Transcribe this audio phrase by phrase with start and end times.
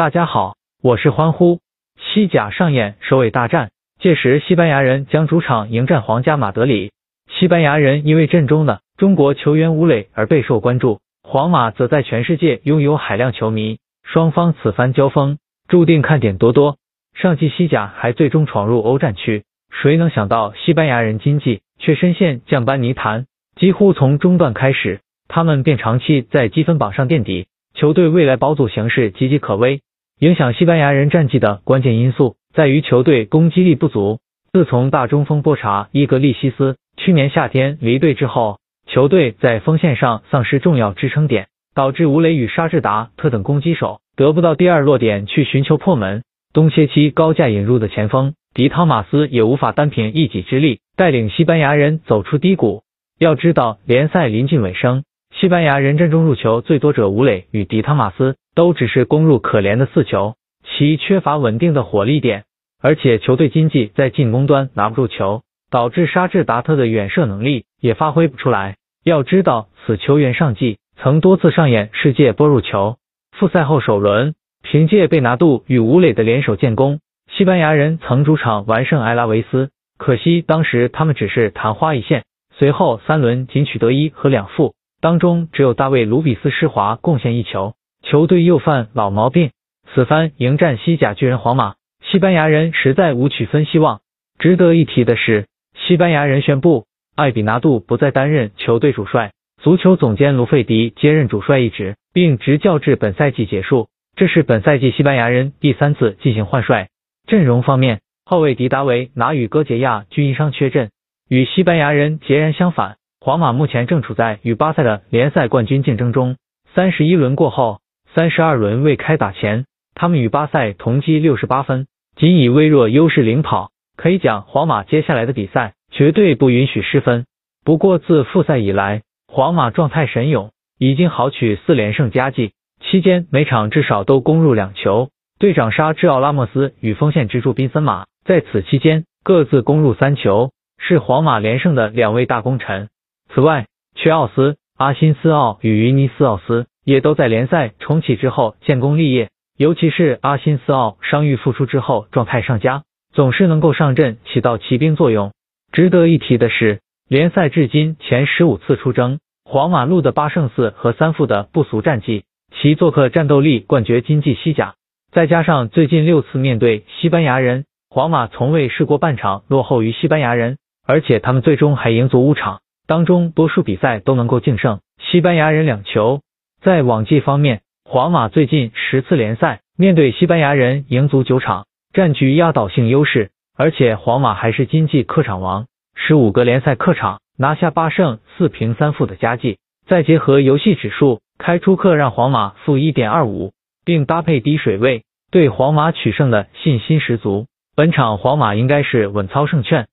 [0.00, 1.60] 大家好，我是欢呼。
[1.98, 6.90] 西甲上演首尾大战，届时西班牙人将主场迎战皇家马德里。
[7.28, 15.36] 西班牙人因为阵中的中国球员吴磊而备受关注，皇马则在全世界拥有海量球迷，双方此番交锋
[15.68, 16.78] 注定看点多多。
[17.12, 23.26] 上季西甲还最终闯入欧战区，谁能想到西班牙人经济却深陷降班泥潭？
[23.54, 29.82] 几乎从中段开始，他们便长期在积分榜上垫底，球队未来保组形势岌岌可危。
[30.20, 34.18] 影响西班牙人战绩的关键因素在于球队攻击力不足。
[34.52, 46.22] 自从大中锋波查伊格利西斯去年夏天离队之后，球队在锋线上丧失重要支撑点，导致吴磊与沙治达特等攻击手得不到第二落点去寻求破门。
[46.52, 52.82] 东切期高价引入的前锋迪汤马斯也无法单凭一己之力带领西班牙人走出低谷。
[53.18, 55.02] 要知道，联赛临近尾声，
[55.34, 58.36] 西班牙人阵中入球最多者吴磊与迪汤马斯。
[58.60, 62.44] 都只是攻入可怜的四球，其缺乏稳定的火力点，
[62.82, 65.40] 而且球队经济在进攻端拿不住球，
[65.70, 68.76] 导致沙治达特的远射能力也发挥不出来。
[69.02, 72.98] 要知道，此球员上季曾多次上演世界波入球。
[73.32, 77.00] 复赛后首轮，凭借贝拿杜与吴磊的联手建功，
[77.32, 82.24] 西班牙人曾主场完胜埃拉维斯，可惜当时他们只是昙花一现，
[82.58, 87.72] 随后三轮仅取得一和两负，当中只有大卫卢比斯施华贡献一球。
[88.02, 89.50] 球队又犯老毛病，
[89.92, 94.00] 此番迎战西甲巨人皇马，西班牙人实在无取分希望。
[94.38, 103.88] 值得一提的是，西班牙人宣布艾比纳杜不再担任球队主帅，足球总监卢费迪接任主帅一职，并执教至本赛季结束。
[104.16, 106.88] 这是本赛季西班牙人第三次进行换帅。
[107.26, 110.90] 阵容方面，后卫迪达维拿与戈杰亚均因伤缺阵，
[111.28, 112.96] 与西班牙人截然相反。
[113.20, 116.36] 皇马目前正处在与巴塞的联赛冠军竞争中，
[116.74, 117.79] 三十一轮过后。
[118.12, 123.70] 三十二轮未开打前，他们与巴塞同积六十八分，仅以微弱优势领跑。
[123.96, 127.26] 可以讲，皇马接下来的比赛绝对不允许失分。
[127.64, 135.10] 不过自复赛以来，皇马状态神勇，已经豪取四连胜佳绩，期间每场至少都攻入两球。
[135.38, 142.88] 队长沙治奥拉莫斯与锋线支柱宾森马在此期间各自攻入三球，是皇马连胜的两位大功臣。
[143.32, 146.66] 此外，缺奥斯、阿辛斯奥与于尼斯奥斯。
[146.84, 152.82] 也都在联赛重启之后建功立业，尤其是阿辛斯奥伤愈复出之后状态上佳，
[153.12, 155.32] 总是能够上阵起到骑兵作用。
[155.72, 162.24] 值得一提的是，联赛至今前十五次出征，皇马录的八胜四和三负的不俗战绩，
[162.60, 164.74] 其做客战斗力冠绝经济西甲。
[165.12, 176.20] 再加上最近六次面对西班牙人，皇马从未试过半场落后于西班牙人，而且他们最终还赢足五场，当中多数比赛都能够净胜西班牙人两球。
[176.62, 183.30] 在往绩方面，皇马最近十次联赛面对西班牙人赢足九场，占据压倒性优势。
[183.56, 189.58] 而且皇马还是今季客场王，十五个联赛客场拿下八胜四平三负的佳绩。
[189.86, 193.52] 再结合游戏指数，开出客让皇马负一点二五，
[193.86, 197.46] 并搭配低水位，对皇马取胜的信心十足。
[197.74, 199.88] 本场皇马应该是稳操胜券。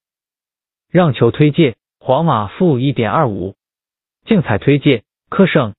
[0.91, 3.55] 让球推介：皇马负一点二五。
[4.25, 5.73] 竞彩推介：客胜。